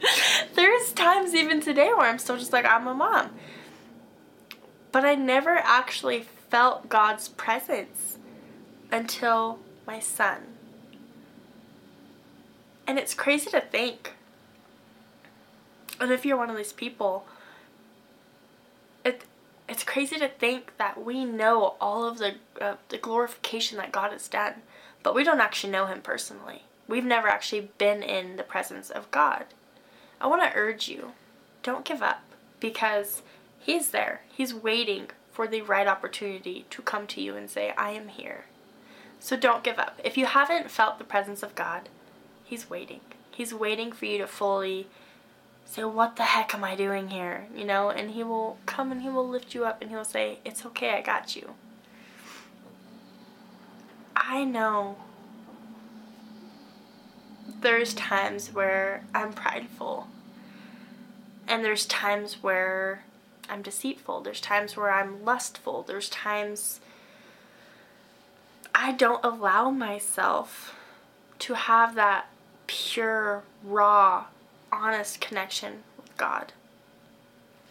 Like, 0.00 0.54
there's 0.54 0.92
times 0.92 1.34
even 1.34 1.60
today 1.60 1.88
where 1.88 2.08
I'm 2.08 2.20
still 2.20 2.38
just 2.38 2.52
like, 2.52 2.64
I'm 2.64 2.86
a 2.86 2.94
mom. 2.94 3.30
But 4.92 5.04
I 5.04 5.16
never 5.16 5.56
actually 5.56 6.24
felt 6.50 6.88
God's 6.88 7.28
presence 7.28 8.16
until 8.92 9.58
my 9.86 9.98
son. 9.98 10.42
And 12.86 12.98
it's 12.98 13.12
crazy 13.12 13.50
to 13.50 13.60
think. 13.60 14.14
And 16.00 16.12
if 16.12 16.24
you're 16.24 16.36
one 16.36 16.50
of 16.50 16.56
these 16.56 16.72
people, 16.72 17.26
it 19.04 19.24
it's 19.68 19.84
crazy 19.84 20.18
to 20.18 20.28
think 20.28 20.72
that 20.78 21.04
we 21.04 21.24
know 21.24 21.74
all 21.80 22.08
of 22.08 22.18
the 22.18 22.36
uh, 22.60 22.76
the 22.88 22.98
glorification 22.98 23.76
that 23.78 23.92
God 23.92 24.12
has 24.12 24.28
done, 24.28 24.54
but 25.02 25.14
we 25.14 25.24
don't 25.24 25.40
actually 25.40 25.72
know 25.72 25.86
him 25.86 26.00
personally. 26.00 26.62
We've 26.88 27.04
never 27.04 27.28
actually 27.28 27.70
been 27.76 28.02
in 28.02 28.36
the 28.36 28.42
presence 28.42 28.88
of 28.88 29.10
God. 29.10 29.44
I 30.20 30.26
want 30.26 30.42
to 30.42 30.58
urge 30.58 30.88
you 30.88 31.12
don't 31.62 31.84
give 31.84 32.02
up 32.02 32.22
because 32.60 33.22
He's 33.60 33.90
there. 33.90 34.22
He's 34.32 34.54
waiting 34.54 35.08
for 35.30 35.46
the 35.46 35.62
right 35.62 35.86
opportunity 35.86 36.64
to 36.70 36.82
come 36.82 37.06
to 37.08 37.20
you 37.20 37.36
and 37.36 37.50
say, 37.50 37.74
I 37.76 37.90
am 37.90 38.08
here. 38.08 38.46
So 39.20 39.36
don't 39.36 39.62
give 39.62 39.78
up. 39.78 40.00
If 40.02 40.16
you 40.16 40.26
haven't 40.26 40.70
felt 40.70 40.98
the 40.98 41.04
presence 41.04 41.42
of 41.42 41.54
God, 41.54 41.88
He's 42.44 42.70
waiting. 42.70 43.00
He's 43.30 43.52
waiting 43.52 43.92
for 43.92 44.06
you 44.06 44.18
to 44.18 44.26
fully 44.26 44.86
say, 45.66 45.84
What 45.84 46.16
the 46.16 46.22
heck 46.22 46.54
am 46.54 46.64
I 46.64 46.74
doing 46.74 47.08
here? 47.08 47.46
You 47.54 47.64
know, 47.64 47.90
and 47.90 48.12
He 48.12 48.24
will 48.24 48.58
come 48.64 48.90
and 48.90 49.02
He 49.02 49.08
will 49.08 49.28
lift 49.28 49.54
you 49.54 49.64
up 49.64 49.82
and 49.82 49.90
He'll 49.90 50.04
say, 50.04 50.38
It's 50.44 50.64
okay, 50.66 50.90
I 50.90 51.02
got 51.02 51.36
you. 51.36 51.54
I 54.16 54.44
know 54.44 54.96
there's 57.60 57.94
times 57.94 58.52
where 58.52 59.04
I'm 59.14 59.32
prideful. 59.32 60.08
And 61.46 61.64
there's 61.64 61.86
times 61.86 62.42
where 62.42 63.04
I'm 63.48 63.62
deceitful. 63.62 64.20
There's 64.20 64.40
times 64.40 64.76
where 64.76 64.90
I'm 64.90 65.24
lustful. 65.24 65.82
There's 65.82 66.08
times 66.08 66.80
I 68.74 68.92
don't 68.92 69.24
allow 69.24 69.70
myself 69.70 70.74
to 71.40 71.54
have 71.54 71.94
that 71.94 72.28
pure, 72.66 73.42
raw, 73.64 74.26
honest 74.70 75.20
connection 75.20 75.84
with 75.96 76.16
God. 76.16 76.52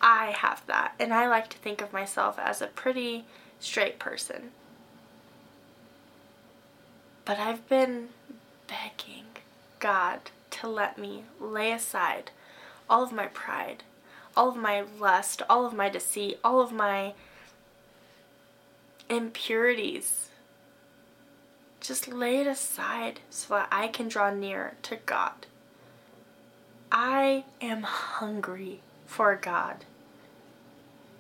I 0.02 0.34
have 0.38 0.66
that. 0.68 0.94
And 1.00 1.14
I 1.14 1.28
like 1.28 1.50
to 1.50 1.58
think 1.58 1.82
of 1.82 1.94
myself 1.94 2.40
as 2.40 2.62
a 2.62 2.68
pretty 2.68 3.26
straight 3.60 4.00
person. 4.00 4.52
But 7.26 7.40
I've 7.40 7.68
been 7.68 8.10
begging 8.68 9.26
God 9.80 10.20
to 10.52 10.68
let 10.68 10.98
me 10.98 11.24
lay 11.40 11.72
aside 11.72 12.32
all 12.90 13.04
of 13.04 13.12
my 13.12 13.28
pride, 13.28 13.84
all 14.36 14.50
of 14.50 14.56
my 14.56 14.84
lust, 15.00 15.42
all 15.50 15.66
of 15.66 15.74
my 15.74 15.90
deceit, 15.90 16.40
all 16.44 16.62
of 16.62 16.72
my 16.72 17.14
impurities. 19.10 20.30
Just 21.80 22.08
lay 22.08 22.40
it 22.40 22.48
aside 22.48 23.20
so 23.30 23.56
that 23.56 23.68
I 23.72 23.88
can 23.88 24.08
draw 24.08 24.34
near 24.34 24.76
to 24.84 24.98
God. 25.06 25.46
I 26.92 27.46
am 27.62 27.84
hungry 27.84 28.80
for 29.06 29.36
God. 29.36 29.86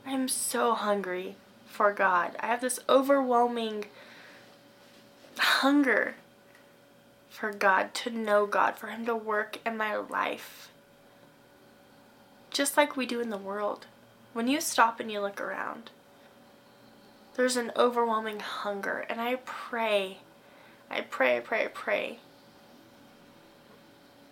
I 0.05 0.11
am 0.11 0.27
so 0.27 0.73
hungry 0.73 1.35
for 1.67 1.91
God. 1.91 2.35
I 2.39 2.47
have 2.47 2.61
this 2.61 2.79
overwhelming 2.89 3.85
hunger 5.37 6.15
for 7.37 7.53
God, 7.53 7.93
to 7.93 8.09
know 8.09 8.47
God, 8.47 8.77
for 8.77 8.87
Him 8.87 9.05
to 9.05 9.15
work 9.15 9.59
in 9.63 9.77
my 9.77 9.95
life. 9.95 10.71
Just 12.49 12.75
like 12.75 12.97
we 12.97 13.05
do 13.05 13.21
in 13.21 13.29
the 13.29 13.37
world. 13.37 13.85
When 14.33 14.47
you 14.47 14.59
stop 14.59 14.99
and 14.99 15.11
you 15.11 15.21
look 15.21 15.39
around, 15.39 15.91
there's 17.35 17.55
an 17.55 17.71
overwhelming 17.75 18.39
hunger. 18.39 19.05
And 19.07 19.21
I 19.21 19.35
pray, 19.45 20.17
I 20.89 21.01
pray, 21.01 21.37
I 21.37 21.41
pray, 21.41 21.65
I 21.65 21.67
pray 21.67 22.19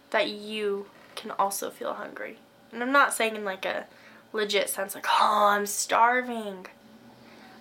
that 0.09 0.29
you 0.29 0.87
can 1.15 1.29
also 1.29 1.69
feel 1.69 1.93
hungry. 1.93 2.39
And 2.71 2.81
I'm 2.81 2.91
not 2.91 3.13
saying 3.13 3.35
in 3.35 3.45
like 3.45 3.65
a 3.65 3.85
legit 4.33 4.67
sense, 4.67 4.95
like, 4.95 5.05
oh, 5.07 5.49
I'm 5.51 5.67
starving. 5.67 6.65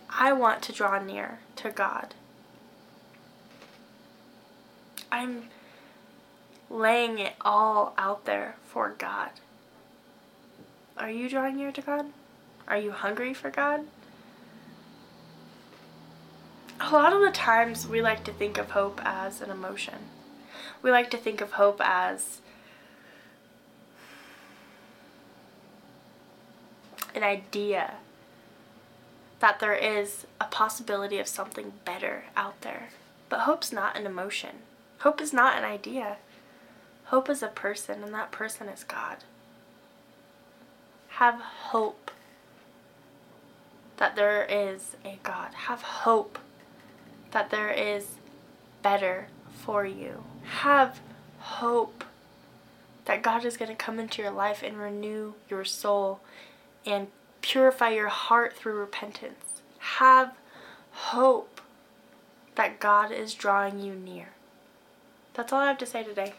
I 0.09 0.33
want 0.33 0.63
to 0.63 0.73
draw 0.73 0.99
near 1.03 1.41
to 1.57 1.71
God. 1.71 2.15
I'm 5.15 5.45
laying 6.69 7.21
it 7.21 7.35
all 7.41 7.95
out 7.97 8.25
there 8.25 8.57
for 8.65 8.93
God. 8.99 9.31
Are 10.97 11.09
you 11.09 11.29
drawing 11.29 11.55
near 11.57 11.71
to 11.71 11.81
God? 11.81 12.07
Are 12.67 12.77
you 12.77 12.91
hungry 12.91 13.33
for 13.33 13.49
God? 13.49 13.83
A 16.81 16.91
lot 16.91 17.13
of 17.13 17.21
the 17.21 17.31
times 17.31 17.87
we 17.87 18.03
like 18.03 18.25
to 18.25 18.33
think 18.33 18.59
of 18.59 18.73
hope 18.73 19.01
as 19.05 19.41
an 19.41 19.51
emotion. 19.51 19.95
We 20.83 20.91
like 20.91 21.13
to 21.13 21.17
think 21.17 21.41
of 21.41 21.53
hope 21.53 21.81
as 21.81 22.41
an 27.15 27.23
idea 27.23 27.95
that 29.39 29.61
there 29.61 29.77
is 29.77 30.27
a 30.41 30.47
possibility 30.47 31.21
of 31.21 31.29
something 31.29 31.73
better 31.85 32.25
out 32.37 32.63
there. 32.63 32.89
But 33.29 33.41
hope's 33.41 33.71
not 33.71 33.97
an 33.97 34.07
emotion. 34.07 34.57
Hope 34.99 35.21
is 35.21 35.33
not 35.33 35.59
an 35.59 35.65
idea. 35.65 36.17
Hope 37.07 37.29
is 37.29 37.43
a 37.43 37.49
person, 37.49 38.03
and 38.03 38.15
that 38.15 38.33
person 38.33 38.69
is 38.69 38.85
God. 38.85 39.19
Have 41.09 41.41
hope 41.41 42.11
that 43.99 44.17
there 44.17 44.45
is 44.45 44.97
a 45.05 45.19
God. 45.23 45.55
Have 45.55 45.83
hope 45.83 46.39
that 47.31 47.51
there 47.51 47.71
is 47.71 48.17
better 48.83 49.29
for 49.53 49.85
you. 49.85 50.25
Have 50.61 51.01
hope 51.39 52.05
that 53.05 53.23
God 53.23 53.45
is 53.45 53.57
going 53.57 53.71
to 53.71 53.77
come 53.77 54.01
into 54.01 54.23
your 54.23 54.31
life 54.31 54.63
and 54.63 54.79
renew 54.79 55.35
your 55.49 55.65
soul 55.65 56.21
and 56.87 57.09
purify 57.43 57.91
your 57.91 58.09
heart 58.09 58.57
through 58.57 58.75
repentance. 58.75 59.63
Have 59.79 60.35
hope 60.91 61.61
that 62.55 62.81
God 62.81 63.13
is 63.13 63.35
drawing 63.35 63.79
you 63.81 63.95
near. 63.95 64.29
That's 65.35 65.53
all 65.53 65.61
I 65.61 65.67
have 65.67 65.79
to 65.79 65.87
say 65.87 66.05
today. 66.05 66.35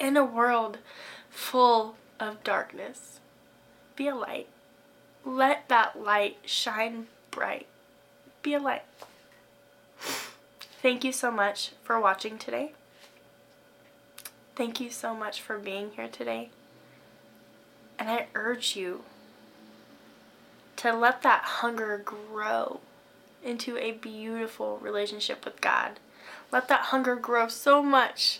In 0.00 0.16
a 0.16 0.24
world 0.24 0.78
full 1.30 1.94
of 2.18 2.42
darkness, 2.42 3.20
be 3.96 4.08
a 4.08 4.14
light. 4.14 4.48
Let 5.24 5.68
that 5.68 6.00
light 6.00 6.38
shine 6.44 7.06
bright. 7.30 7.66
Be 8.42 8.54
a 8.54 8.58
light. 8.58 8.82
Thank 10.82 11.04
you 11.04 11.12
so 11.12 11.30
much 11.30 11.70
for 11.82 11.98
watching 11.98 12.38
today. 12.38 12.72
Thank 14.56 14.80
you 14.80 14.90
so 14.90 15.14
much 15.14 15.40
for 15.40 15.58
being 15.58 15.92
here 15.92 16.08
today. 16.08 16.50
And 17.98 18.10
I 18.10 18.26
urge 18.34 18.76
you 18.76 19.02
to 20.76 20.92
let 20.92 21.22
that 21.22 21.42
hunger 21.44 22.02
grow 22.04 22.80
into 23.42 23.78
a 23.78 23.92
beautiful 23.92 24.78
relationship 24.78 25.44
with 25.44 25.60
God 25.60 26.00
let 26.54 26.68
that 26.68 26.82
hunger 26.82 27.16
grow 27.16 27.48
so 27.48 27.82
much 27.82 28.38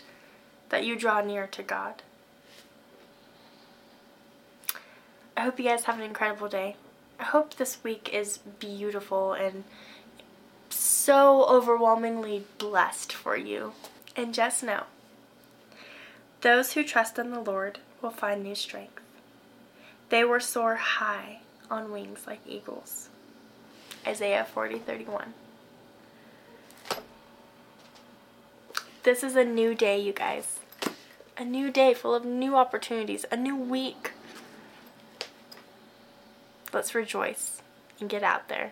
that 0.69 0.85
you 0.85 0.95
draw 0.95 1.19
near 1.19 1.47
to 1.47 1.61
God. 1.61 2.01
I 5.35 5.41
hope 5.41 5.59
you 5.59 5.65
guys 5.65 5.83
have 5.83 5.97
an 5.97 6.05
incredible 6.05 6.47
day. 6.47 6.77
I 7.19 7.23
hope 7.23 7.55
this 7.55 7.83
week 7.83 8.09
is 8.13 8.37
beautiful 8.37 9.33
and 9.33 9.65
so 10.69 11.43
overwhelmingly 11.43 12.45
blessed 12.57 13.11
for 13.11 13.35
you. 13.35 13.73
And 14.15 14.33
just 14.33 14.63
know 14.63 14.83
those 16.39 16.71
who 16.71 16.85
trust 16.85 17.19
in 17.19 17.31
the 17.31 17.41
Lord 17.41 17.79
will 18.01 18.11
find 18.11 18.41
new 18.41 18.55
strength. 18.55 19.01
They 20.07 20.23
will 20.23 20.39
soar 20.39 20.75
high 20.75 21.39
on 21.69 21.91
wings 21.91 22.21
like 22.25 22.39
eagles. 22.47 23.09
Isaiah 24.07 24.45
40 24.45 24.79
31. 24.79 25.33
This 29.05 29.21
is 29.21 29.35
a 29.35 29.45
new 29.45 29.75
day, 29.75 29.99
you 29.99 30.13
guys. 30.13 30.61
A 31.37 31.45
new 31.45 31.69
day 31.69 31.93
full 31.93 32.15
of 32.15 32.25
new 32.25 32.55
opportunities, 32.55 33.23
a 33.31 33.37
new 33.37 33.55
week. 33.55 34.13
Let's 36.73 36.95
rejoice 36.95 37.61
and 37.99 38.09
get 38.09 38.23
out 38.23 38.47
there. 38.47 38.71